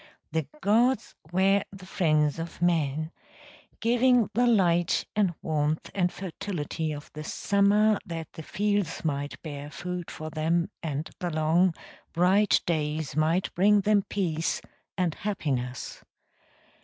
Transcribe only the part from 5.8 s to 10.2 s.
and fertility of the summer that the fields might bear food